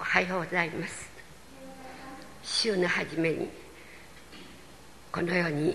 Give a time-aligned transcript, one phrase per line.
[0.00, 1.10] はようございます。
[2.44, 3.50] 週の初めに
[5.10, 5.74] このように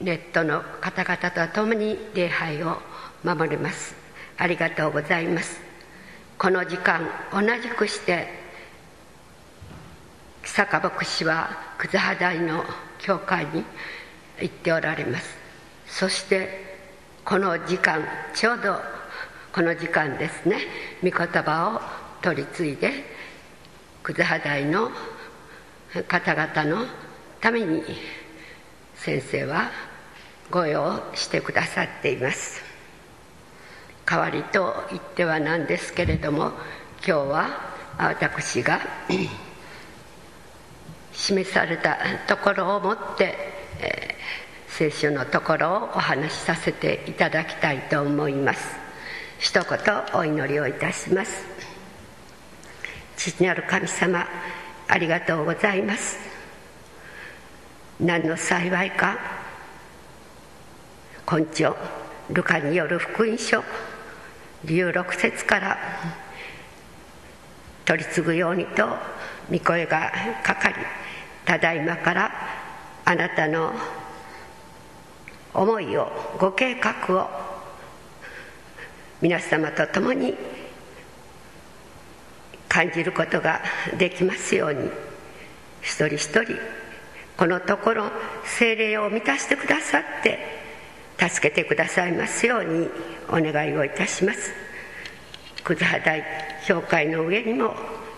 [0.00, 2.76] ネットの方々と共に礼拝を
[3.24, 3.96] 守ります。
[4.38, 5.60] ありがとうございます。
[6.38, 8.28] この時間同じくして
[10.44, 12.64] 坂牧師は葛葉台の
[12.98, 13.64] 教会に
[14.40, 15.36] 行っておられます。
[15.88, 16.76] そして
[17.24, 18.04] この時間
[18.34, 18.80] ちょうど
[19.52, 20.58] この時間ですね。
[21.02, 21.70] 御言葉
[22.02, 22.92] を取り継いで
[24.02, 24.90] 葛葉台の
[26.08, 26.86] 方々の
[27.40, 27.82] ために
[28.94, 29.70] 先生は
[30.50, 32.62] ご用してくださっています。
[34.04, 36.52] 代わりと言ってはなんですけれども
[37.04, 37.48] 今日は
[37.98, 38.80] 私が
[41.12, 41.98] 示された
[42.28, 43.34] ところをもって、
[43.80, 48.76] えー、聖書のところをお話しさせていただきたいと思います。
[49.38, 49.78] 一言
[50.14, 51.55] お祈りをいたします。
[53.30, 54.24] 父なる神様
[54.86, 56.16] ありがとうございます。
[57.98, 59.18] 何の幸いか
[61.30, 61.74] 根性
[62.30, 63.64] ルカによる福音書
[64.64, 65.78] 16節から
[67.84, 68.86] 取り継ぐようにと
[69.50, 70.12] 御声が
[70.44, 70.74] かかり
[71.44, 72.30] ただいまから
[73.04, 73.72] あなたの
[75.54, 77.28] 思いをご計画を
[79.22, 80.34] 皆様と共に
[82.76, 83.62] 感じることが
[83.96, 84.90] できますように。
[85.80, 86.58] 一人一人
[87.38, 88.10] このところ
[88.44, 90.38] 精霊を満たしてくださって
[91.18, 92.88] 助けてくださいますように
[93.28, 94.52] お願いをいたします。
[95.64, 96.22] 葛葉大
[96.66, 97.74] 教会の上にも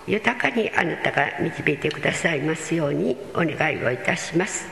[0.09, 4.67] 豊かにあなたが導いてくださいますようにお願いをいたします。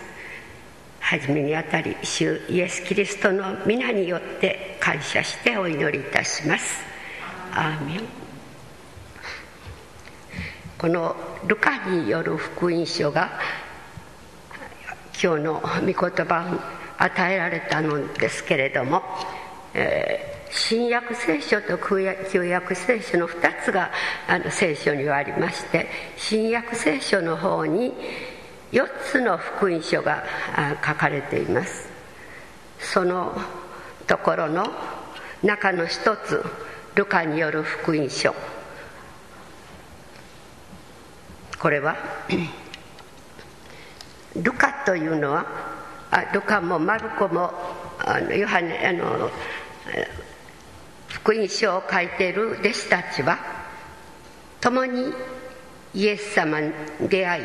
[0.98, 6.82] 初めにあたり主イエス・キリストの皆によって感謝してお祈りいたします。
[7.52, 8.25] アーメン。
[10.78, 13.38] このルカによる福音書が
[15.22, 16.58] 今日の御言葉に
[16.98, 19.02] 与えられたのですけれども、
[19.74, 23.90] えー新約聖書と旧約聖書の2つが
[24.26, 25.86] あの聖書にはありまして
[26.16, 27.92] 新約聖書の方に
[28.72, 30.24] 4つの福音書が
[30.84, 31.88] 書かれています。
[32.78, 33.36] その
[34.06, 34.66] ところの
[35.42, 36.44] 中の一つ
[36.94, 38.34] ルカによる福音書。
[41.58, 41.96] これは？
[44.34, 45.46] ルカというのは？
[46.10, 47.50] あルカもマルコも
[48.04, 49.30] あのヨハネあの
[51.08, 53.38] 福音書を書いている弟子たちは？
[54.60, 55.12] 共に
[55.94, 56.72] イエス様に
[57.08, 57.44] 出会い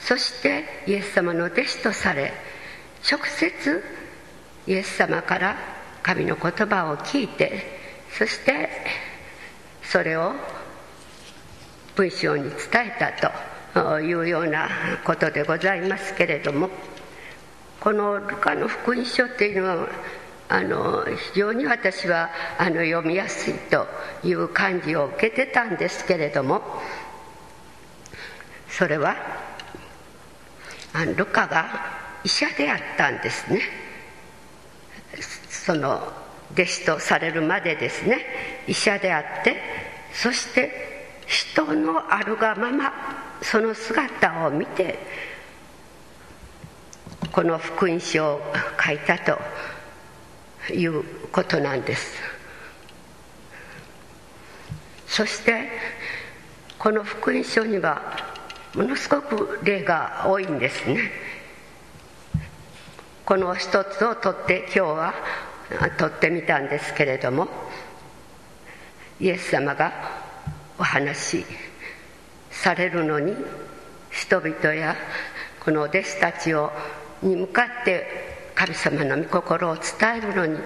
[0.00, 2.32] そしてイエス様の弟子とされ
[3.10, 3.82] 直接
[4.66, 5.56] イエス様から
[6.02, 7.80] 神の言葉を聞いて
[8.16, 8.68] そして
[9.82, 10.32] それを
[12.00, 14.70] 文章に伝えたというような
[15.04, 16.70] ことでございますけれども
[17.78, 19.88] このルカの福音書っていうのは
[20.48, 23.86] あの非常に私はあの読みやすいと
[24.24, 26.62] いう感じを受けてたんですけれども
[28.70, 29.16] それは
[30.94, 31.68] あのルカが
[32.24, 33.60] 医者であったんですね。
[35.50, 36.00] その
[36.52, 38.24] 弟子とされるまでですね
[38.66, 39.56] 医者であって
[40.14, 40.90] そして
[41.30, 42.92] 人のあるがまま
[43.40, 44.98] その姿を見て
[47.30, 48.40] この福音書を
[48.84, 49.38] 書いたと
[50.74, 52.20] いうことなんです。
[55.06, 55.68] そして
[56.78, 58.16] この福音書には
[58.74, 61.12] ものすごく例が多いんですね。
[63.24, 65.14] この一つを取って今日は
[65.96, 67.46] 取ってみたんですけれども
[69.20, 70.19] イエス様が
[70.80, 71.46] お話し
[72.50, 73.36] されるのに
[74.10, 74.96] 人々や
[75.62, 76.72] この弟子たちを
[77.22, 79.84] に向かって神様の御心を伝
[80.16, 80.58] えるのに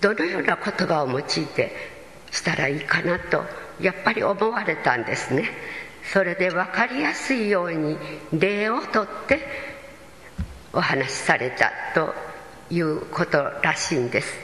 [0.00, 1.72] どのような言葉を用いて
[2.30, 3.42] したらいいかなと
[3.80, 5.50] やっぱり思われたんですね。
[6.12, 7.96] それで分かりやすいように
[8.32, 9.40] 例をとって
[10.72, 12.14] お話しされたと
[12.70, 14.43] いうことらしいんです。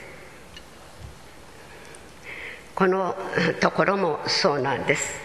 [2.81, 3.15] この
[3.61, 5.21] ところもそうなんです。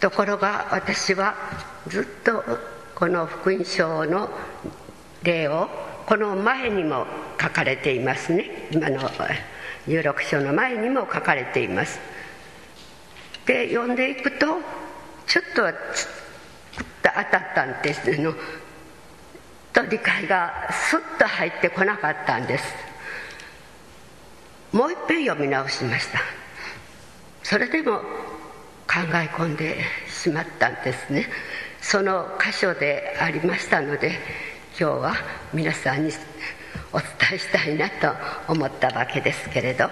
[0.00, 1.36] ところが私は
[1.86, 2.42] ずっと
[2.96, 4.28] この福音書の
[5.22, 5.68] 例を
[6.04, 7.06] この前にも
[7.40, 8.66] 書かれていますね。
[8.72, 9.08] 今の
[9.86, 12.00] 16章の前にも書かれています。
[13.46, 14.46] で読んでいくと
[15.28, 15.62] ちょっと
[17.04, 17.24] 当たっ
[17.54, 18.20] たんです。
[18.20, 18.34] の
[19.72, 22.89] と理解がスッと入ってこなかったんです。
[24.72, 26.20] もう一遍読み直しました。
[27.42, 29.78] それでも考え込んで
[30.08, 31.26] しまったんですね。
[31.80, 34.18] その箇所でありましたので
[34.78, 35.14] 今日は
[35.52, 36.12] 皆さんに
[36.92, 38.12] お伝えしたいなと
[38.52, 39.88] 思ったわけですけれど。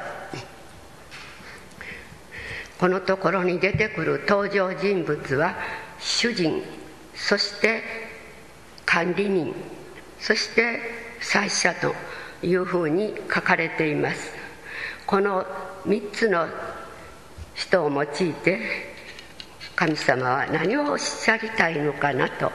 [2.78, 5.56] このところに出てくる登場人物は
[5.98, 6.62] 主人
[7.12, 7.82] そして
[8.86, 9.52] 管理人
[10.20, 10.78] そして
[11.20, 11.94] 祭司者と
[12.46, 14.38] いうふうに書かれています。
[15.08, 15.43] この
[15.87, 16.46] 3つの
[17.55, 18.60] 人を用いて
[19.75, 22.52] 神様は何をおっしゃりたいのかなと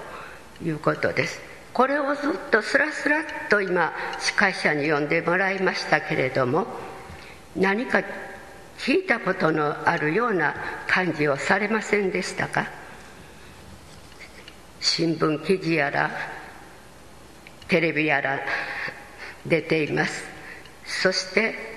[0.64, 1.42] いうことです。
[1.74, 6.68] これをずっとスラスラっと今司会者に読んでもらいましたけれども
[7.56, 8.04] 何か
[8.78, 10.54] 聞いたことのあるような
[10.88, 12.68] 感じをされませんでしたか？
[14.80, 16.12] 新聞記事やら
[17.68, 18.40] テレビやら
[19.44, 20.24] 出ています。
[20.86, 21.73] そして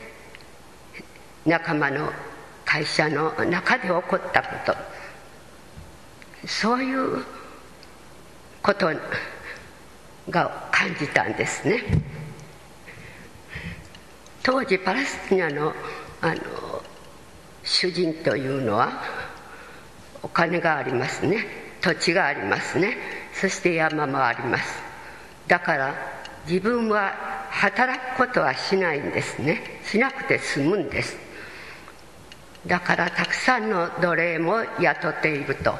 [1.47, 2.13] 仲間の
[2.65, 4.77] 会社の中で起こったこと。
[6.47, 7.25] そういう
[8.63, 8.91] こと
[10.29, 11.83] が感じたんですね。
[14.43, 15.73] 当時パレスチナの
[16.21, 16.37] あの
[17.63, 19.03] 主人というのは
[20.23, 21.47] お金がありますね。
[21.81, 22.97] 土地がありますね。
[23.33, 24.83] そして山もあります。
[25.47, 25.95] だから
[26.49, 27.13] 自分は
[27.51, 29.81] 働くことはしないんですね。
[29.85, 31.26] しなくて済むんです。
[32.67, 35.75] だからたくさんの奴隷も雇っていると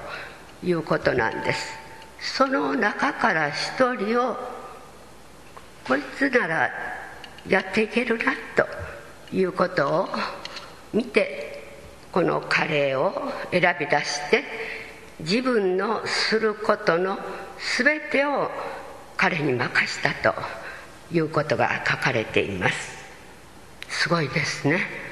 [0.63, 1.87] いうことなんです。
[2.21, 4.37] その中から一人を
[5.87, 6.71] こいつなら
[7.49, 8.67] やっていけるなと
[9.35, 10.09] いうことを
[10.93, 11.63] 見て
[12.13, 14.45] このカレーを選び出して
[15.21, 17.19] 自分のすることの
[17.79, 18.51] 全てを
[19.17, 20.35] 彼に任したと
[21.13, 22.97] いうことが書かれています。
[23.89, 25.06] すごいですね。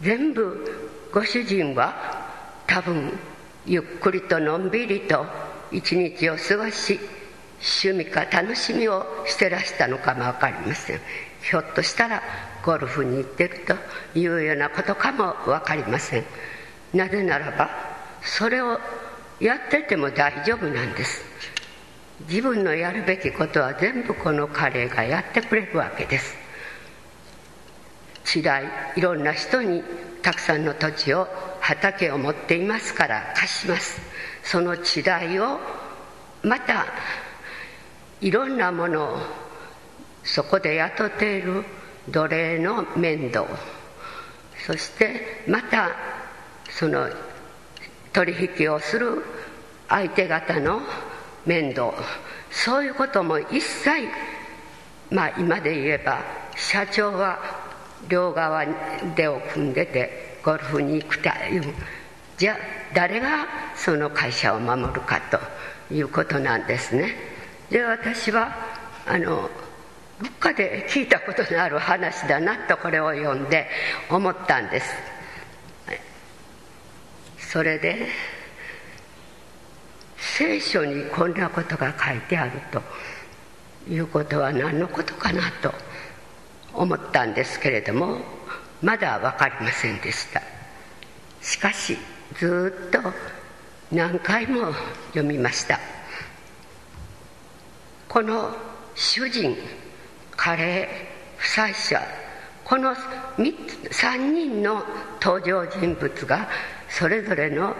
[0.00, 1.94] 全部ご主人は
[2.66, 3.12] 多分
[3.66, 5.24] ゆっくりとのんびりと
[5.70, 6.98] 一日を過ごし
[7.84, 11.00] 趣味か楽しみをしてらしたのかも分かりません。
[11.42, 12.22] ひょっとしたら
[12.64, 13.60] ゴルフに行ってる
[14.14, 16.24] というようなことかも分かりません。
[16.94, 17.70] なぜならば
[18.22, 18.80] それを
[19.40, 21.22] やってても大丈夫なんです。
[22.28, 26.39] 自分のやるべきことは全部この彼がやってくれるわけです。
[28.24, 28.64] 地代
[28.96, 29.82] いろんな人に
[30.22, 31.26] たくさんの土地を
[31.60, 34.00] 畑を持っていますから貸します。
[34.42, 35.58] その地代を
[36.42, 36.86] また
[38.20, 39.18] いろんなものを
[40.24, 41.64] そこで雇っている
[42.08, 43.46] 奴隷の面倒。
[44.66, 45.90] そしてまた
[46.70, 47.08] その
[48.12, 49.24] 取引をする
[49.88, 50.80] 相手方の
[51.46, 51.92] 面倒。
[52.50, 54.08] そういうことも一切
[55.10, 56.20] まあ今で言えば
[56.56, 57.38] 社長は
[58.08, 58.64] 両側
[59.14, 61.74] でを組んでてゴルフに行くという
[62.36, 62.56] じゃあ
[62.94, 67.14] 誰がその会社を守るかということなんですね。
[67.70, 68.54] で私は
[69.06, 69.50] あの
[70.22, 73.68] どっかで聞いたことのある話だなとこれを読んで
[74.10, 74.86] 思ったんです。
[77.38, 78.06] それで
[80.16, 82.82] 聖書にこんなことが書いてあると
[83.90, 85.74] いうことは何のことかなと
[86.74, 88.18] 思ったんですけれども
[88.82, 90.42] まだ分かりませんでした。
[91.42, 91.96] しかし
[92.38, 92.98] ずっと
[93.92, 94.72] 何回も
[95.08, 95.78] 読みました。
[98.08, 98.54] この
[98.94, 99.56] 主人
[100.36, 102.00] カレー負債者
[102.64, 104.82] この3人の
[105.20, 106.48] 登場人物が
[106.88, 107.74] それぞれの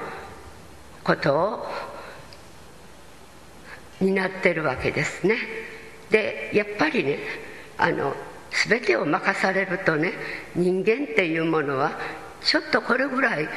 [1.04, 1.66] ことを
[4.00, 5.36] 担ってるわけですね。
[6.10, 7.18] でやっぱりね
[7.78, 8.14] あの
[8.68, 10.12] 全てを任されるとね
[10.54, 11.92] 人間っていうものは
[12.42, 13.48] ちょっとこれぐらい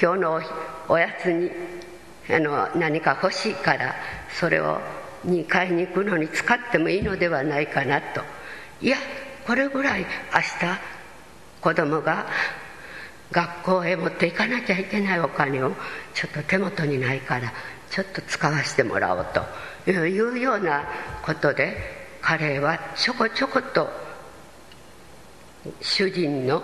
[0.00, 0.40] 今日の
[0.88, 1.50] おやつに
[2.30, 3.94] あの何か欲しいから
[4.30, 4.80] それを
[5.26, 8.22] 2階に行くのに使ってもいいのではないかなと。
[8.80, 8.96] いや
[9.46, 10.80] これぐらい明日
[11.60, 12.26] 子供が
[13.30, 15.72] 学校へ持っていかなきゃいけないお金を
[16.14, 17.52] ちょっと手元にないから
[17.90, 19.26] ちょっと使わせてもらおう
[19.84, 20.84] というような
[21.22, 23.90] ことで彼はちょこちょこと
[25.80, 26.62] 主人の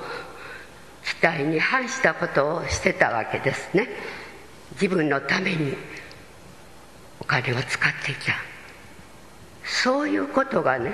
[1.05, 3.89] 期待に反したことをしてたわけですね。
[4.73, 5.75] 自分のために
[7.21, 8.35] お金を使っていた。
[9.65, 10.93] そういうことがね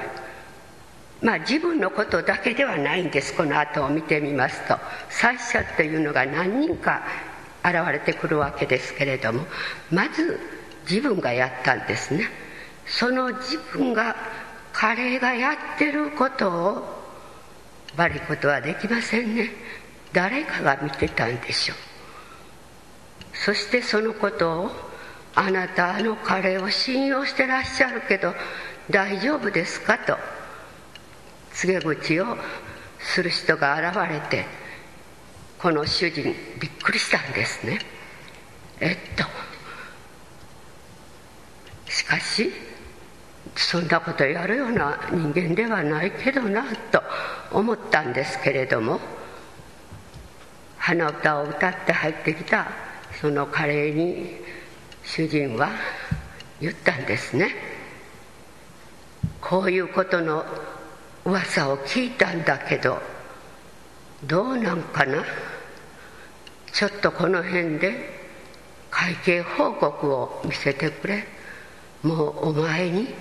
[1.23, 3.35] まあ自分のことだけではないんです。
[3.35, 4.78] この後を見てみますと。
[5.11, 7.02] 祭者っていうのが何人か
[7.64, 9.47] 現れてくるわけですけれども。
[9.90, 10.38] まず
[10.88, 12.28] 自分がやったんですね。
[12.87, 14.14] その自分が
[14.74, 16.82] 彼がやってることを
[17.96, 19.50] 悪いことはできませんね。
[20.12, 21.76] 誰かが見てたんでしょう。
[23.32, 24.70] そしてそのことを
[25.36, 28.34] あなたあの彼を信用してらっしゃるけど
[28.90, 30.16] 大丈夫ですかと
[31.52, 32.36] 告げ口を
[32.98, 34.44] する人が現れて
[35.58, 37.78] この主人びっくりしたんですね。
[38.80, 39.24] えっと
[41.90, 42.52] しかし
[43.56, 47.02] そんなことやるような人間ではないけどなと
[47.52, 49.00] 思ったんですけれども
[50.78, 52.66] 鼻歌を歌って入ってきた
[53.20, 54.37] その彼に
[55.04, 55.70] 主人は
[56.61, 57.50] 言ったんですね。
[59.40, 60.44] こういうことの
[61.25, 62.99] 噂を聞いたんだけど
[64.25, 65.23] どうなんかな？
[66.73, 67.92] ちょっとこの辺で
[68.90, 71.25] 会計報告を見せてくれ。
[72.02, 73.14] もうお前に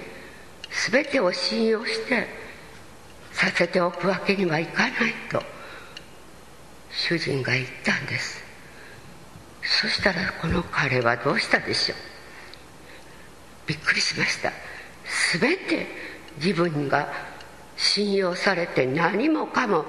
[0.91, 2.27] 全てを信用して
[3.31, 5.41] させておくわけにはいかないと
[6.91, 8.43] 主人が言ったんです。
[9.81, 11.97] そしたらこの彼はどうしたでしょう。
[13.67, 14.51] びっくりしました。
[15.39, 15.87] 全て
[16.37, 17.07] 自分が
[17.77, 19.85] 信用されて何もかも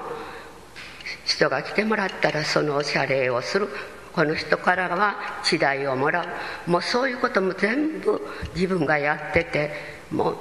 [1.25, 3.69] 人が来てもらったらそのお謝礼をする。
[4.13, 6.25] この人からは地代をもら
[6.67, 6.71] う。
[6.71, 8.21] もうそういうことも全部
[8.55, 9.73] 自分がやってて
[10.09, 10.37] もう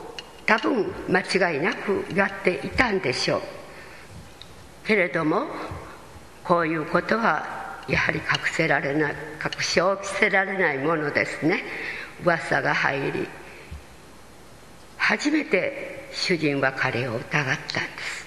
[0.46, 3.42] 多分間違いなくやっていたんでしょう。
[4.86, 5.46] けれども
[6.42, 11.62] こういうことはやはり隠せられない隠しを着せられないものですね。
[12.22, 13.28] 噂が入り
[14.96, 17.58] 初めて主人は彼を疑ったんで
[18.02, 18.26] す。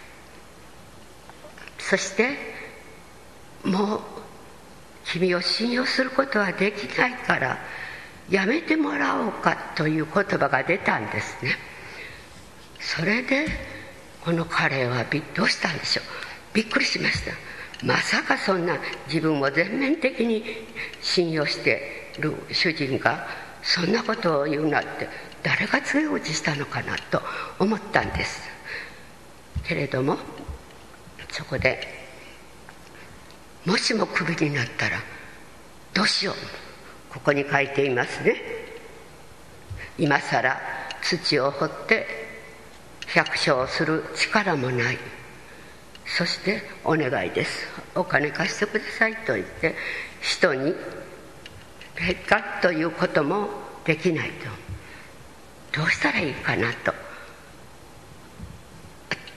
[1.80, 2.36] そして
[3.64, 4.02] もう
[5.06, 7.58] 君を信用することはできないから
[8.30, 11.56] やめてもらおうかという言葉が出たんですね。
[12.88, 13.48] それで
[14.24, 16.06] この彼はどうしたんでしょう？
[16.54, 17.34] びっくりしました。
[17.86, 18.78] まさかそんな
[19.08, 20.44] 自分を全面的に
[21.02, 23.28] 信用してる主人が
[23.62, 25.10] そんなことを言うなんて
[25.44, 27.22] 誰が告げ口したのかなと
[27.60, 28.50] 思ったんです。
[29.66, 30.18] けれども
[31.30, 31.86] そこで
[33.66, 34.98] もしもクビになったら
[35.94, 37.14] どうしよう？
[37.14, 38.42] ここに書いていますね。
[40.00, 40.58] 今さら
[41.02, 42.27] 土を掘って
[43.14, 44.98] 百姓する力もない。
[46.06, 47.68] そしてお願いです。
[47.96, 49.76] お金貸してくださいと言って
[50.22, 50.74] 人に
[51.96, 53.50] 結果ということも
[53.86, 54.32] できない
[55.74, 55.80] と。
[55.80, 56.94] どうしたらいいかなと。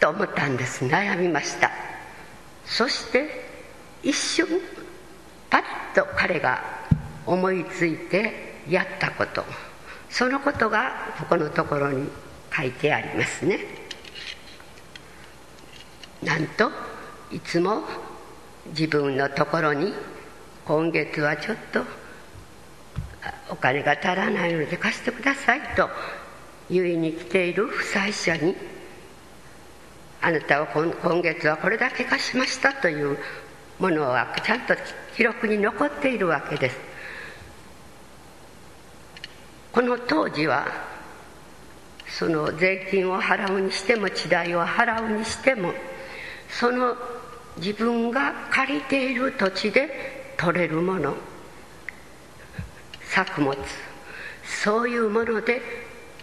[0.01, 0.85] と思ったんです。
[0.87, 1.71] 悩みました。
[2.65, 3.29] そして
[4.03, 4.47] 一瞬
[5.51, 5.63] パッ
[5.95, 6.63] と彼が
[7.27, 9.45] 思いついてやったこと。
[10.09, 12.09] そのことがここのところに
[12.55, 13.59] 書いてありますね。
[16.23, 16.71] なんと
[17.31, 17.83] いつも
[18.67, 19.93] 自分のところに
[20.65, 21.83] 今月はちょっと
[23.51, 25.89] お金が足らないので貸してくださいと
[26.71, 28.55] 言いに来ている負債者に
[30.21, 33.19] あなたは今月はこれだけ貸しましたという
[33.79, 34.75] ものはちゃんと
[35.17, 36.77] 記録に残っているわけです。
[39.73, 40.90] この当時は
[42.19, 45.73] その税金を払うにしても地代を払うにしても
[46.49, 46.97] その
[47.59, 51.15] 自分が借りている土地で取れるもの
[53.03, 53.57] 作物
[54.45, 55.61] そういうもので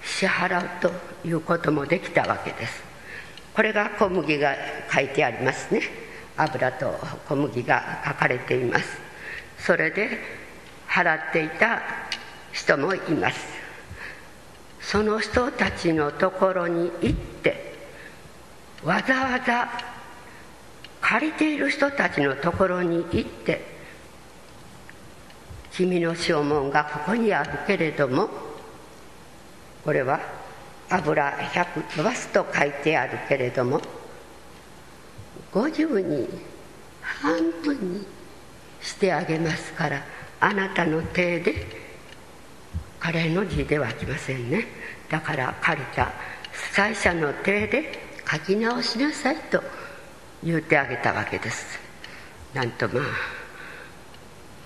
[0.04, 0.92] 支払うと
[1.28, 2.84] いうこともできたわけです。
[3.54, 4.56] これが小麦が
[4.94, 5.82] 書いてありますね。
[6.38, 6.94] 油と
[7.28, 8.98] 小麦が書かれています。
[9.60, 10.20] それで
[10.88, 11.82] 払っていた
[12.52, 13.67] 人もいます。
[14.88, 17.74] その人たちのところに行って
[18.86, 19.70] わざわざ
[21.02, 23.66] 借りている人たちのところに行って
[25.74, 28.30] 君の証文がここにあるけれども
[29.84, 30.22] これは
[30.90, 33.82] 油100飛ばすと書いてあるけれども
[35.52, 36.30] 50に
[37.02, 38.08] 半分に
[38.82, 40.02] してあげますから
[40.40, 41.88] あなたの手で
[43.02, 44.77] 彼の字ではきませんね。
[45.10, 46.12] だから借りた
[46.74, 49.64] 債者の手で書き直しなさいと
[50.44, 51.80] 言うてあげたわけです。
[52.54, 53.04] なんとまあ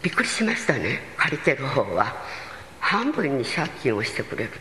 [0.01, 0.99] びっくりしましたね。
[1.17, 2.15] 借りてる方は
[2.79, 4.51] 半分に借金をしてくれる、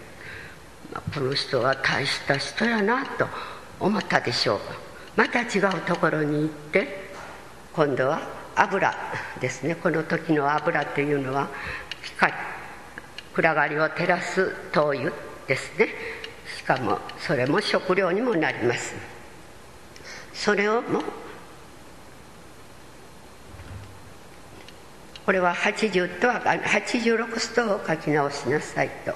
[0.92, 3.26] まあ、この人は大した人やなと
[3.78, 4.60] 思ったでしょう。
[5.16, 7.10] また違うところに行って
[7.72, 8.20] 今度は
[8.54, 8.94] 油
[9.40, 9.75] ですね。
[9.76, 11.49] この時の油というのは
[12.02, 12.32] 光
[13.32, 15.29] 暗がりを照らす灯油。
[15.50, 15.88] ですね。
[16.57, 18.95] しかもそれも食料にもなります。
[20.33, 21.02] それをも
[25.26, 29.12] これは80とは86ストを書き直しなさいと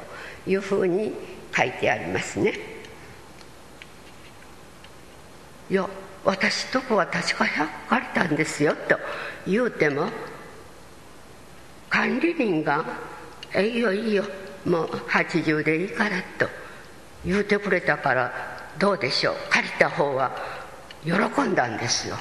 [0.50, 1.12] いうふうに
[1.56, 2.52] 書いてありますね。
[5.70, 5.88] いや
[6.24, 8.98] 私とこは確か100借りたんですよと
[9.46, 10.08] 言うても
[11.88, 12.84] 管理人が
[13.54, 14.24] 「えいいよいいよ
[14.64, 16.48] もう80でいいから」と
[17.24, 18.32] 言うてくれたから
[18.78, 19.36] どうでしょう。
[19.50, 20.30] 借りた方は
[21.04, 22.16] 喜んだんですよ。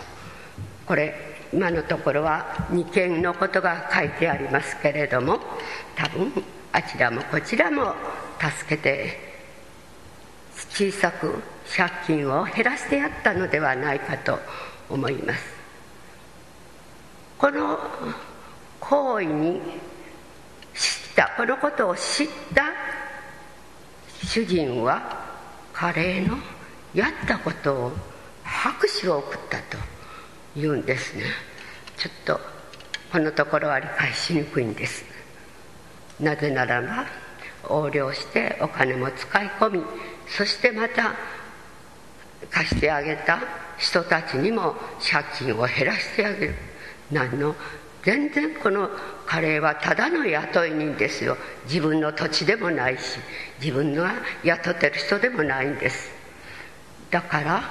[0.86, 1.16] これ
[1.54, 5.40] 今のところは2件のことが書いてありますけれども
[5.96, 7.94] 多分あちらもこちらも
[8.40, 9.34] 助けて
[10.70, 11.42] 小さく
[11.76, 14.40] 借金を減らしてやったのではないかと
[14.90, 15.44] 思います。
[17.38, 17.78] この
[18.80, 19.62] 行為に
[21.14, 22.72] ったこのことを知った
[24.26, 25.24] 主人は
[25.72, 26.38] 彼の
[26.94, 27.92] やったことを
[28.44, 29.78] 拍手を送ったと
[30.56, 31.24] 言うんですね
[31.98, 32.40] ちょっと
[33.12, 35.06] このところは理解しにくいんです
[36.20, 37.06] なぜならば
[37.64, 39.82] 横領してお金も使い込み
[40.28, 41.14] そしてまた
[42.50, 43.40] 貸してあげた
[43.78, 46.56] 人たちにも借金を減らしてあげる
[47.12, 47.56] 何の
[48.04, 48.90] 全然この
[49.34, 51.36] カレーはただの雇い人ですよ
[51.66, 53.18] 自分の土地でもないし
[53.60, 54.14] 自分が
[54.44, 56.12] 雇ってる人でもないんです
[57.10, 57.64] だから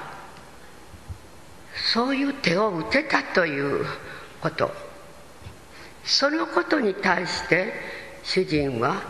[1.93, 3.85] そういう手を打てたという
[4.41, 4.71] こと
[6.03, 7.71] そのことに対して
[8.23, 9.01] 主人は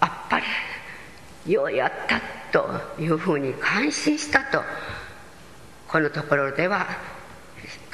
[0.00, 0.46] あっぱれ
[1.46, 2.22] ようやった
[2.52, 4.62] というふうに感心したと
[5.88, 6.86] このところでは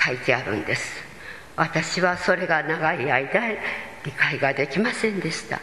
[0.01, 1.08] 書いてあるんです
[1.59, 3.41] 私はそれが長い間
[4.05, 5.61] 理解ができませんでした。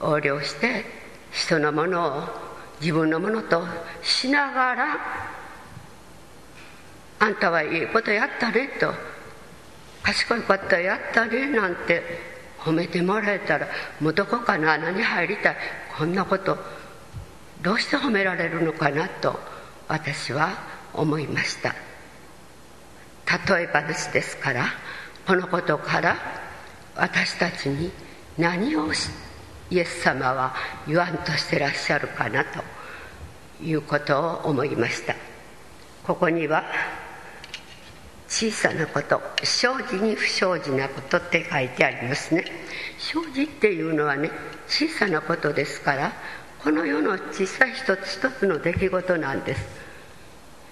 [0.00, 0.84] 横領して
[1.32, 2.22] 人のものを
[2.80, 3.64] 自分のものと
[4.02, 4.98] しながら
[7.18, 8.92] あんたはいいことやったねと
[10.02, 12.02] 賢いことやったねなんて
[12.60, 13.66] 褒めてもらえたら
[14.00, 15.56] もうどこかの穴に入りたい。
[15.98, 16.56] こんなこと
[17.62, 19.40] どうして褒められるのかなと
[19.88, 20.50] 私は
[20.92, 21.85] 思いました。
[23.26, 24.66] 例え話ですから
[25.26, 26.16] このことから
[26.94, 27.90] 私たちに
[28.38, 28.92] 何を
[29.70, 30.54] イエス様は
[30.86, 32.62] 言わんとしてらっしゃるかなと
[33.62, 35.14] いうことを思いました。
[36.06, 36.64] ここには
[38.28, 42.44] 小さなこと生じに不生じなことって書いてありますね。
[42.98, 44.30] 生じっていうのはね
[44.68, 46.12] 小さなことですから
[46.62, 49.66] この世の小さい一つ一つの出来事なんです。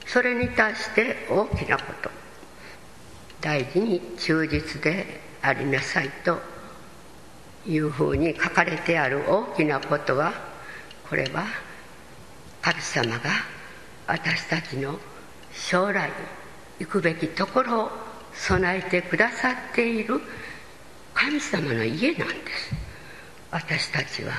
[0.07, 2.24] それに対して大きなこと。
[3.45, 6.39] 大事に忠実でありなさいと
[7.67, 10.33] いうふうに書かれてある大きなことは
[11.11, 11.45] これは
[12.63, 13.31] 神様が
[14.07, 14.99] 私たちの
[15.53, 16.11] 将来
[16.79, 17.91] 行くべきところを
[18.33, 20.23] 備えてくださっている
[21.13, 22.75] 神様の家なんです。
[23.51, 24.33] 私たちは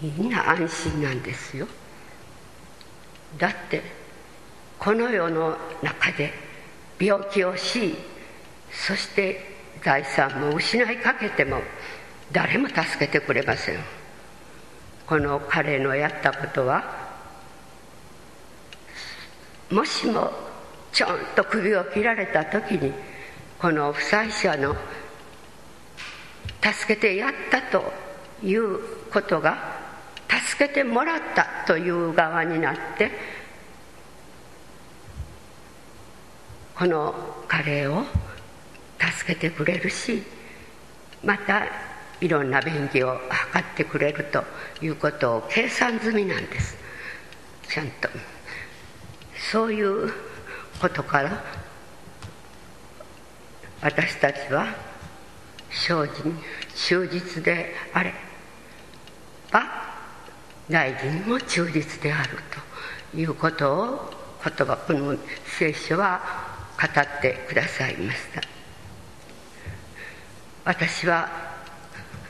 [0.00, 1.68] みんな安心なんですよ。
[3.36, 3.82] だって
[4.78, 6.32] この世の中で
[6.98, 7.94] 病気をし
[8.74, 9.40] そして
[9.82, 11.60] 財産も失いかけても
[12.32, 13.78] 誰も助けてくれません。
[15.06, 16.82] この彼のやったことは
[19.70, 20.30] もしも
[20.92, 22.92] ちょんと首を切られた時に
[23.58, 24.74] この負債者の
[26.62, 27.92] 助けてやったと
[28.42, 28.78] いう
[29.10, 29.74] ことが
[30.28, 33.10] 助けてもらったという側になって
[36.74, 37.14] この
[37.46, 38.04] 彼を
[38.98, 40.22] 助けてくれるし
[41.22, 41.66] また
[42.20, 43.16] いろんな便宜を
[43.52, 44.44] 図ってくれると
[44.82, 46.76] いうことを計算済みなんです。
[47.68, 48.08] ちゃんと。
[49.50, 50.12] そういう
[50.80, 51.44] ことから
[53.80, 54.66] 私たちは
[55.70, 56.38] 精進
[56.74, 58.14] 忠実であれ
[59.50, 59.62] ば
[60.68, 62.38] 大事にも忠実である
[63.12, 64.10] ということを
[64.42, 65.16] 言葉この
[65.58, 66.20] 聖書は
[66.80, 68.53] 語ってくださいました。
[70.64, 71.28] 私は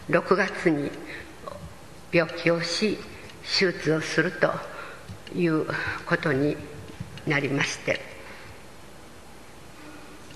[0.09, 0.91] 6月に
[2.13, 2.99] 病気をし
[3.59, 4.51] 手術をすると
[5.35, 5.67] いう
[6.07, 6.57] ことに
[7.27, 8.01] なりまして。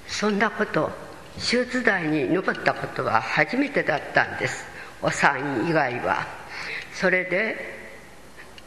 [0.06, 0.90] そんなこと
[1.36, 4.64] 手術台に登ったことは初めてだったんです。
[5.02, 6.26] お産院以外は。
[6.92, 7.56] それで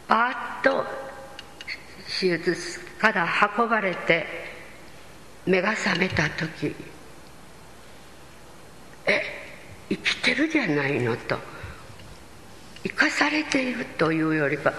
[0.08, 0.86] パーッと
[2.20, 4.26] 手術から運ばれて
[5.46, 6.76] 目が覚めた時
[9.12, 9.24] え
[9.89, 11.38] 生きてるじゃないのと
[12.84, 14.74] 生かされているというよりは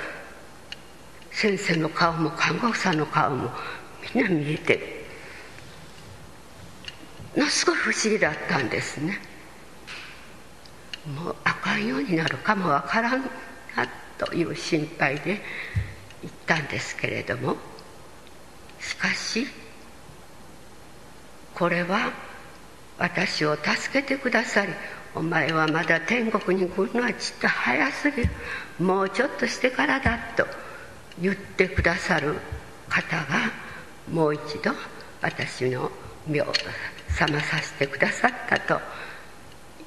[1.30, 3.50] 先生の顔も看護婦さんの顔も
[4.14, 4.80] みんな見えてる
[7.42, 9.18] のすごい不思議だったんですね。
[11.06, 13.28] もうあかんようになるかもわからんな
[14.18, 15.40] という心配で
[16.22, 17.56] 行ったんですけれども
[18.78, 19.46] しかし
[21.54, 22.12] これは
[23.02, 24.72] 私を助けてくださり
[25.16, 28.30] お前はまだ天国に来るのはちっと早すぎる。
[28.78, 30.46] もうちょっとしてからだと
[31.20, 32.36] 言ってくださる
[32.88, 33.50] 方が
[34.08, 34.70] もう一度
[35.20, 35.90] 私の
[36.28, 36.46] 目を
[37.18, 38.80] 覚まさせてくださったと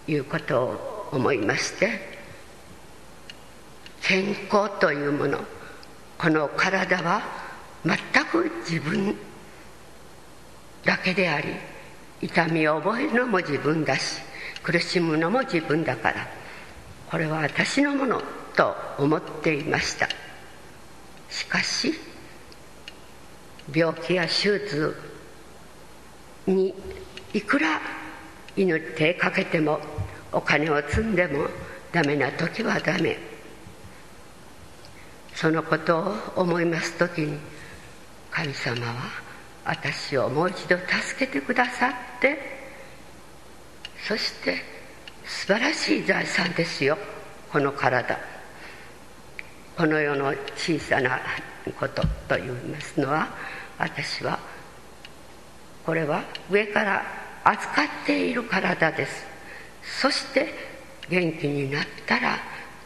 [0.09, 2.19] いうことを思いまして
[4.01, 5.39] 健康というもの
[6.17, 7.21] この体は
[7.85, 9.15] 全く自分
[10.83, 11.47] だけであり
[12.21, 14.21] 痛みを覚えるのも自分だし
[14.63, 16.27] 苦しむのも自分だから
[17.09, 18.21] これは私のもの
[18.55, 20.07] と思っていました。
[21.29, 21.93] しかし
[23.73, 24.95] 病気や手術
[26.47, 26.73] に
[27.33, 27.81] いくら
[28.55, 29.79] 手かけても
[30.31, 31.47] お金を積んでも
[31.91, 33.17] ダメな時はダメ。
[35.33, 37.37] そのことを思います時に
[38.31, 39.24] 神様は
[39.65, 42.37] 私をもう一度助けてくださって
[44.07, 44.61] そして
[45.25, 46.97] 素晴らしい財産ですよ。
[47.51, 48.17] この体。
[49.75, 51.19] この世の小さな
[51.79, 53.27] ことといいますのは
[53.77, 54.39] 私は
[55.85, 57.03] これは上から
[57.43, 59.25] 扱っている体です。
[60.01, 60.53] そして
[61.09, 62.37] 元気になったら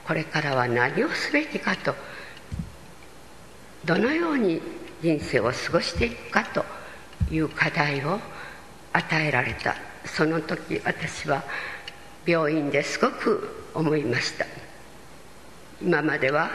[0.06, 1.94] これからは何をすべきかと
[3.86, 4.62] どのように
[5.02, 6.66] 人生を過ごしていくかと
[7.32, 8.20] いう課題を
[8.94, 9.76] 与えられた。
[10.06, 11.44] その時私は
[12.26, 14.46] 病院ですごく思いました。
[15.82, 16.50] 今までは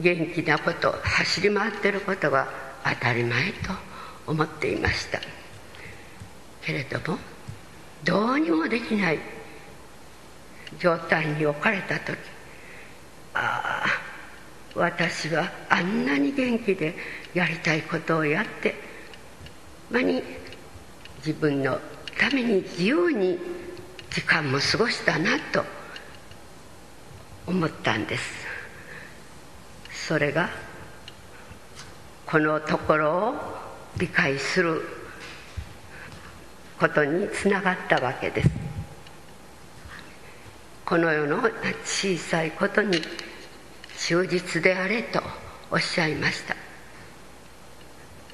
[0.00, 2.48] 元気なこと走り回ってることが
[2.84, 3.70] 当たり前と
[4.26, 5.20] 思っていました。
[6.62, 7.18] けれども
[8.04, 9.18] どうにもできない
[10.78, 12.16] 状態に置かれた時
[13.34, 14.01] ああ
[14.74, 16.94] 私はあんなに元気で
[17.34, 18.74] やりたいことをやって
[19.90, 20.22] まに
[21.18, 21.78] 自分の
[22.18, 23.38] ために自由に
[24.10, 25.64] 時間も過ごしたなと
[27.46, 28.46] 思ったんです。
[29.90, 30.48] それが
[32.26, 33.34] このところを
[33.98, 34.82] 理解する
[36.78, 38.50] ことにつながったわけです。
[40.84, 41.40] この世の
[41.84, 43.00] 小さいことに
[44.06, 45.22] 忠実であれと
[45.70, 46.56] おっしゃいました。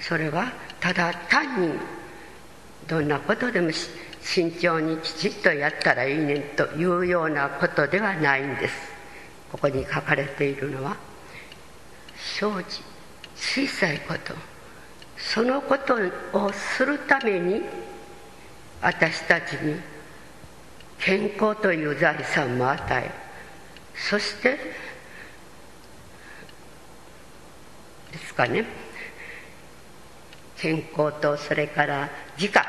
[0.01, 0.51] それは
[0.81, 1.73] ただ単に
[2.87, 3.71] どんなことでも
[4.23, 8.75] 慎重にきちっとやったらいいねんというようなことではないんです。
[9.53, 10.97] ここに書かれているのは
[12.17, 12.81] 生じ
[13.37, 14.35] 小さいこと。
[15.19, 15.97] そのこと
[16.33, 17.61] をするために
[18.81, 19.75] 私たちに
[20.99, 23.11] 健康という財産も与え
[23.95, 24.57] そして
[28.13, 28.65] ですかね。
[30.57, 32.65] 健康とそれから時間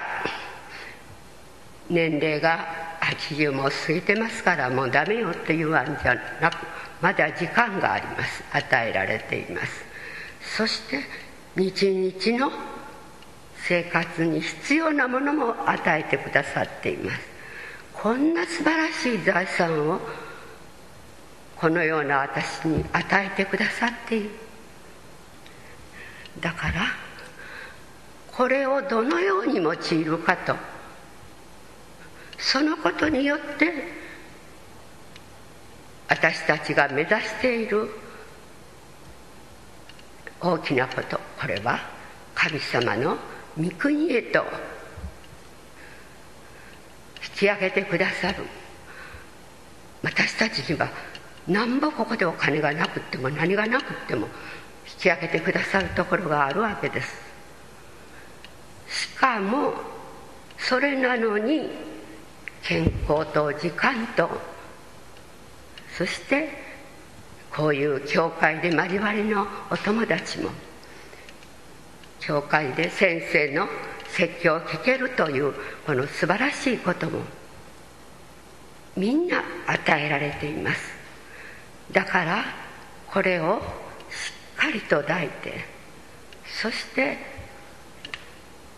[1.89, 2.59] 年齢が
[3.01, 6.57] 80も過ぎてますからもうダメよって言わんじゃなく
[7.01, 8.43] まだ時間があります。
[8.51, 9.83] 与えられています。
[10.57, 11.03] そして
[11.55, 12.51] 日々の
[13.55, 17.19] 生活に必要なものも与えてくださっています。
[17.93, 19.99] こんな素晴らしい財産を
[21.57, 24.48] このような私に与えてくださっている。
[26.41, 26.85] だから
[28.31, 30.55] これをどのように用いるかと。
[32.37, 33.73] そのことによって
[36.07, 37.89] 私たちが目指している
[40.39, 41.19] 大きなこと。
[41.39, 41.79] これは
[42.33, 43.17] 神様の
[43.57, 44.45] 御国へと
[47.23, 48.45] 引き上げてくださる。
[50.01, 50.89] 私たちには
[51.45, 54.27] なんぼここでお金がなくっても何がなくっても
[54.93, 57.29] 引き上げてくださるところがあるわけです。
[58.89, 59.73] しかも
[60.57, 61.69] それなのに
[62.63, 64.29] 健康と時間と
[65.97, 66.49] そして
[67.55, 70.49] こういう教会で交わりのお友達も
[72.19, 73.67] 教会で先生の
[74.07, 75.53] 説教を聞けるという
[75.85, 77.21] この素晴らしいことも
[78.97, 80.93] みんな与えられています。
[81.91, 82.45] だから
[83.07, 83.61] これを
[84.59, 85.65] かりと抱いて
[86.61, 87.17] そして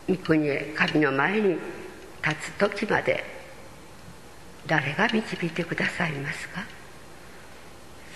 [0.07, 1.57] 御国へ神の前に
[2.23, 3.23] 立つ時まで
[4.67, 6.63] 誰が導いてくださいますか？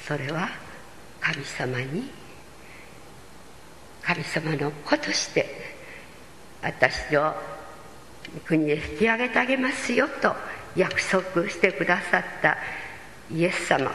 [0.08, 0.50] それは
[1.20, 2.12] 神様に
[4.04, 5.48] 神様の子として
[6.62, 7.34] 私を
[8.46, 10.36] 国へ引き上げてあげますよと
[10.76, 12.58] 約束してくださった
[13.32, 13.92] イエス様。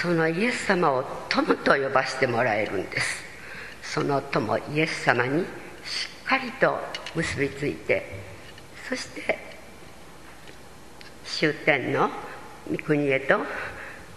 [0.00, 3.28] そのイエス様を友と呼ばせてもらえるんです。
[3.88, 5.42] その友イエス様に
[5.82, 6.78] しっかりと
[7.14, 8.04] 結びついて
[8.86, 9.38] そして
[11.24, 12.10] 終点の
[12.70, 13.38] 御国へと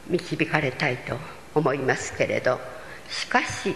[0.10, 1.15] 導かれたいと
[1.55, 2.60] 思いますけれど
[3.10, 3.73] しかし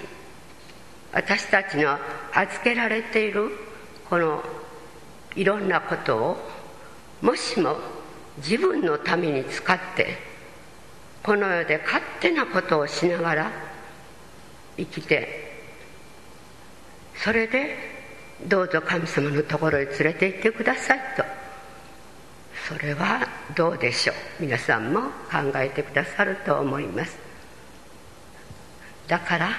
[1.14, 1.98] 私たちの
[2.34, 3.50] 預けられている
[4.10, 4.44] この
[5.36, 6.38] いろんなことを
[7.22, 7.78] もしも
[8.40, 10.35] 自分のために使って
[11.26, 13.52] この世で勝手なことをしながら
[14.78, 15.56] 生きて
[17.16, 17.76] それで
[18.46, 21.24] どうぞ神様のところへ連れて行ってくださいと。
[22.68, 24.16] それはどうでしょう。
[24.42, 27.18] 皆さんも考えてくださると思います。
[29.08, 29.50] だから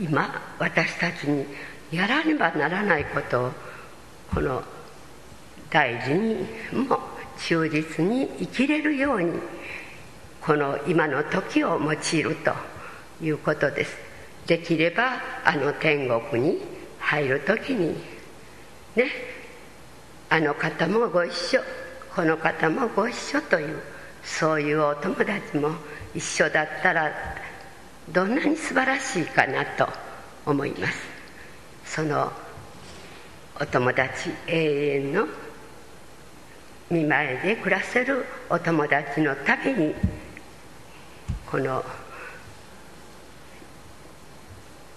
[0.00, 1.46] 今私たちに
[1.92, 3.52] やらねばならないことを
[4.34, 4.62] この
[5.70, 6.46] 大事に
[6.88, 6.98] も
[7.38, 9.38] 忠実に生きれるように
[10.44, 12.52] この今の時を用いると
[13.24, 13.96] いうことです。
[14.46, 16.58] できればあの天国に
[16.98, 17.94] 入る時に
[18.96, 19.08] ね
[20.28, 21.60] あの方もご一緒
[22.14, 23.80] この方もご一緒という
[24.24, 25.70] そういうお友達も
[26.12, 27.12] 一緒だったら
[28.10, 29.88] どんなに素晴らしいかなと
[30.44, 31.12] 思います。
[31.84, 32.32] その
[33.60, 35.28] お友達永遠の
[36.90, 39.94] 見前で暮らせるお友達のために
[41.52, 41.84] この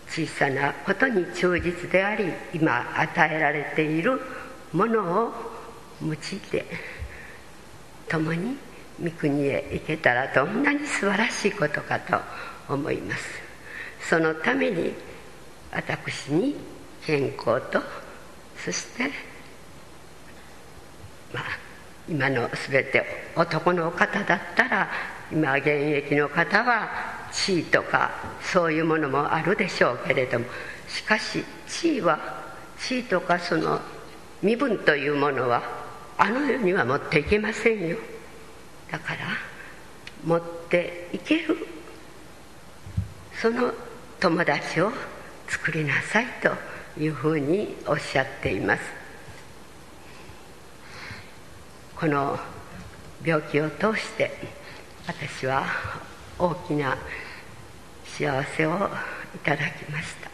[0.07, 4.21] 小さなことに忠実であり今与えられている
[4.71, 5.33] ものを
[6.01, 6.65] 用いて
[8.07, 8.55] 共に
[9.03, 12.17] 御国へ行けたらどんなに素晴らしいことかと
[12.73, 13.25] 思います。
[14.09, 14.93] そのために
[15.73, 16.55] 私に
[17.05, 17.81] 健康と
[18.63, 19.11] そして
[21.33, 21.43] まあ
[22.07, 23.03] 今の全て
[23.35, 26.89] 男の方だったら今現役の方は
[27.31, 28.11] 地位とか
[28.41, 30.45] そういうものもあるでしょうけれども
[30.87, 32.19] しかし地位は
[32.79, 33.79] 地位とかその
[34.41, 35.63] 身分というものは
[36.17, 37.97] あの世には持っていけませんよ。
[38.91, 39.19] だから
[40.23, 41.67] 持っていける
[43.41, 43.71] その
[44.19, 44.91] 友達を
[45.47, 48.81] 作りなさいというふうにおっしゃっています。
[51.95, 52.39] この
[53.23, 54.31] 病気を通して
[55.07, 55.65] 私は
[56.39, 56.97] 大きな
[58.05, 58.89] 幸せを
[59.35, 60.31] いただきました。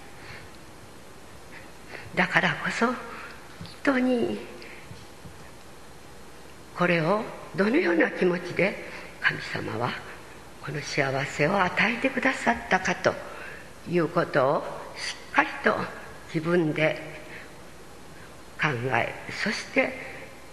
[2.16, 2.88] だからこそ
[3.82, 4.40] 人に
[6.78, 7.22] これを
[7.56, 8.76] どのような気持ちで
[9.20, 9.92] 神様は
[10.62, 13.14] この幸せを与えてくださったかと
[13.90, 14.64] いうことを
[14.96, 15.76] しっかりと
[16.34, 16.98] 自分で
[18.62, 19.94] 考えそして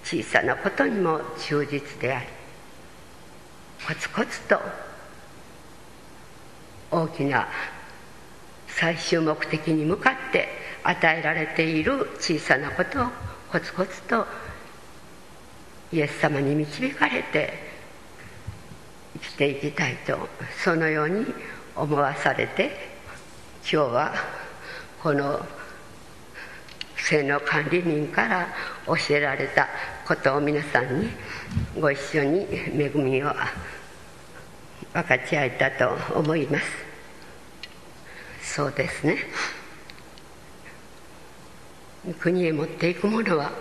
[0.03, 2.38] 小さなことにも忠実であり
[3.87, 4.61] コツコツと
[6.91, 7.49] 大きな
[8.67, 10.49] 最終目的に向かって
[10.85, 13.07] 与えられている小さなことを
[13.51, 14.27] コツコツと
[15.93, 17.55] イエス様に導かれて
[19.15, 20.29] 生きていきたいと
[20.63, 21.27] そのように
[21.75, 22.71] 思わされて
[23.63, 24.15] 今日は
[25.03, 25.45] この
[27.09, 28.49] 性の管理人から
[28.87, 29.69] 教えられた
[30.09, 31.11] ことを皆さんに
[31.79, 33.31] ご一緒に恵みを
[34.95, 36.65] 分かち合えたと思います。
[38.41, 39.19] そうですね。
[42.19, 43.53] 国へ持っていくものは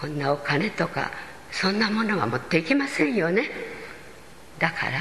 [0.00, 1.12] こんなお金とか
[1.52, 3.48] そんなものは持っていきませんよね。
[4.58, 4.98] だから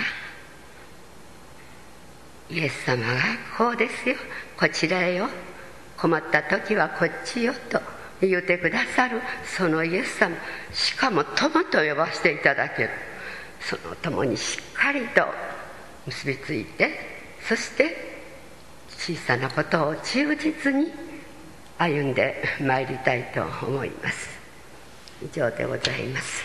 [2.51, 3.19] イエス様が
[3.57, 4.15] こうですよ。
[4.59, 5.27] こちらへよ。
[5.97, 7.94] 困った時はこっちよと。
[8.27, 10.35] 言うてくださるそのイエス様。
[10.73, 12.89] しかも友と呼ばせていただける。
[13.61, 15.25] その友にしっかりと
[16.05, 16.91] 結びついて
[17.47, 18.15] そして
[18.89, 20.91] 小さなことを忠実に
[21.77, 24.29] 歩んでまいりたいと思います。
[25.23, 26.43] 以上でございます。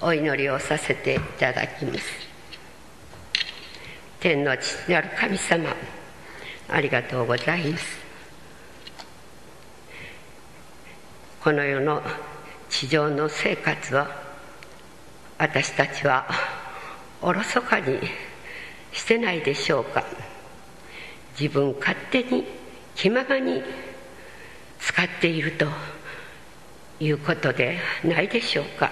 [0.00, 2.04] お祈りをさせていただきます。
[4.20, 5.74] 天の父なる神様
[6.68, 8.03] ありがとうございます。
[11.44, 12.00] この世の
[12.70, 14.08] 地上の生活は
[15.36, 16.26] 私たちは
[17.20, 17.98] おろそかに
[18.94, 20.02] してないでしょうか。
[21.38, 22.46] 自分勝手に
[22.94, 23.62] 気ままに
[24.80, 25.66] 使っていると
[26.98, 28.90] いうことでないでしょうか。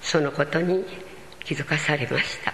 [0.00, 0.84] そのことに
[1.44, 2.52] 気づかされました。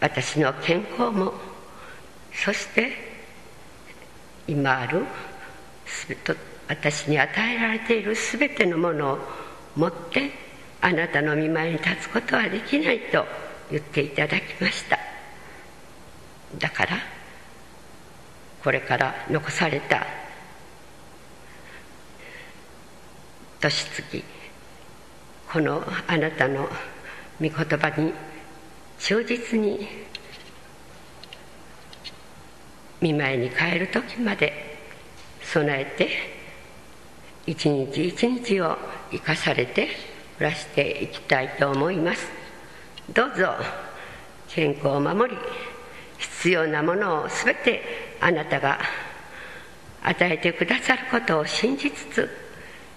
[0.00, 1.34] 私の健康も
[2.32, 2.92] そして
[4.48, 5.04] 今ある
[6.68, 9.18] 私に与えられている全てのものを
[9.76, 10.30] 持って
[10.80, 13.24] あなたの御前に立つことはできないと
[13.70, 14.98] 言っていただきました。
[16.58, 16.98] だから
[18.62, 20.06] これから残された
[23.60, 24.24] 年月
[25.52, 26.68] このあなたの
[27.40, 28.12] 御言葉に
[28.98, 29.86] 忠実に
[33.00, 34.75] 見舞いに帰る時まで
[35.56, 36.08] 備えて
[37.46, 38.76] 一日一日を
[39.10, 39.88] 生かされて
[40.36, 42.28] 暮らしていきたいと思います。
[43.14, 43.54] どうぞ
[44.48, 45.38] 健康を守り
[46.18, 47.82] 必要なものを全て
[48.20, 48.78] あなたが
[50.02, 52.28] 与えてくださることを信じつつ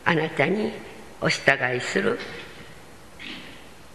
[0.03, 0.73] あなたに
[1.21, 2.19] お従いする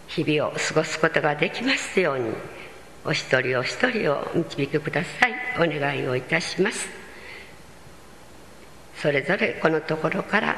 [0.07, 2.33] 日々を過ごすことができますように
[3.05, 5.35] お一人お一人を導きください。
[5.57, 7.04] お願いをいたします。
[8.97, 10.57] それぞれこのところから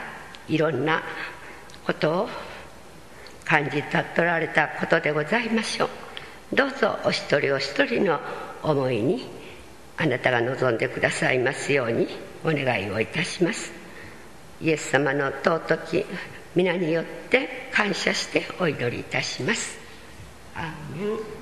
[0.49, 1.03] いろんな
[1.85, 2.29] ことを
[3.45, 5.89] 感じ取られたことでございましょう。
[6.57, 8.21] どうぞお一人お一人の
[8.63, 9.29] 思いに
[9.97, 12.09] あなたが望んでくださいますように
[12.45, 13.73] お願いをいたします。
[14.61, 16.05] イエス様の尊き
[16.55, 19.79] 皆によって感謝してお祈りいたします。
[20.55, 21.36] アーメン。